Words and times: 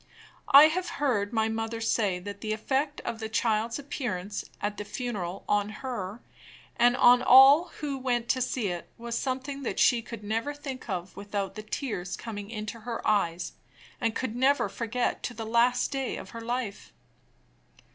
I 0.49 0.63
have 0.63 0.89
heard 0.97 1.31
my 1.31 1.47
mother 1.47 1.79
say 1.79 2.17
that 2.17 2.41
the 2.41 2.53
effect 2.53 3.01
of 3.01 3.19
the 3.19 3.29
child's 3.29 3.77
appearance 3.77 4.45
at 4.59 4.77
the 4.77 4.83
funeral 4.83 5.43
on 5.47 5.69
her, 5.85 6.21
and 6.75 6.97
on 6.97 7.21
all 7.21 7.65
who 7.81 7.99
went 7.99 8.27
to 8.29 8.41
see 8.41 8.69
it, 8.69 8.89
was 8.97 9.15
something 9.15 9.61
that 9.61 9.77
she 9.77 10.01
could 10.01 10.23
never 10.23 10.55
think 10.55 10.89
of 10.89 11.15
without 11.15 11.53
the 11.53 11.61
tears 11.61 12.17
coming 12.17 12.49
into 12.49 12.79
her 12.79 13.07
eyes, 13.07 13.53
and 14.01 14.15
could 14.15 14.35
never 14.35 14.67
forget 14.69 15.21
to 15.21 15.35
the 15.35 15.45
last 15.45 15.91
day 15.91 16.17
of 16.17 16.31
her 16.31 16.41
life. 16.41 16.91